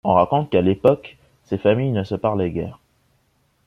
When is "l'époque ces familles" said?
0.61-1.91